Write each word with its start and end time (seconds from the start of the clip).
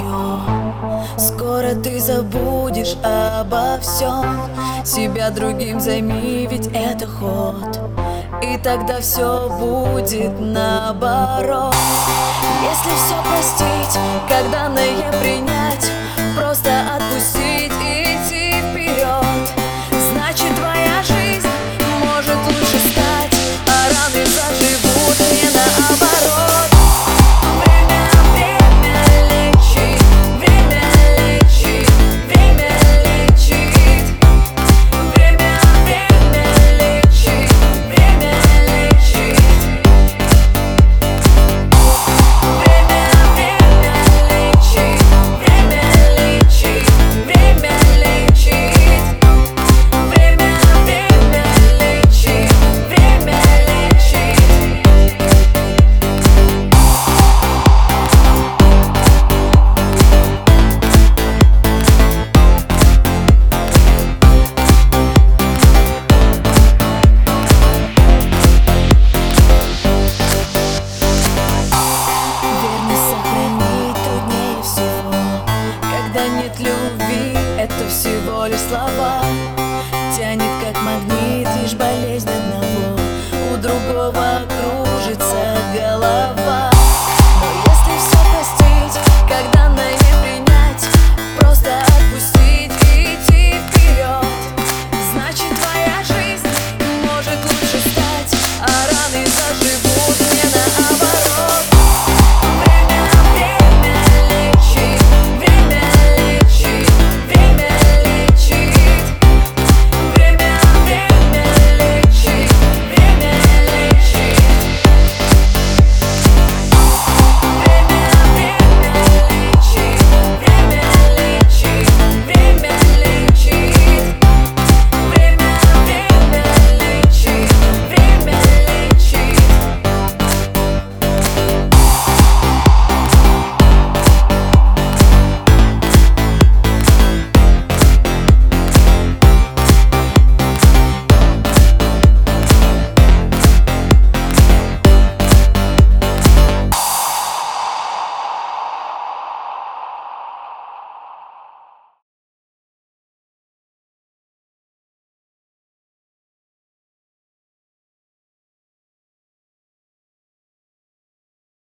ее 0.00 0.40
Скоро 1.18 1.74
ты 1.74 2.00
забудешь 2.00 2.96
обо 3.02 3.78
всем. 3.80 4.40
Себя 4.84 5.30
другим 5.30 5.80
займи, 5.80 6.46
ведь 6.50 6.68
это 6.68 7.06
ход. 7.06 7.78
И 8.42 8.58
тогда 8.58 9.00
все 9.00 9.48
будет 9.58 10.40
наоборот. 10.40 11.74
Если 12.62 12.90
все 12.96 13.14
простить, 13.22 14.00
как 14.28 14.50
данное 14.50 15.12
принять 15.20 15.90
Просто 16.36 16.70
отпусти 16.96 17.39
всего 78.40 78.46
лишь 78.46 78.60
слова 78.60 79.20
Тянет 80.16 80.50
как 80.64 80.82
магнит 80.82 81.48
лишь 81.62 81.74
болезнь 81.74 82.28
одного. 82.28 82.98
У 83.52 83.56
другого 83.58 84.42
кружится 84.48 85.56
голова. 85.74 86.69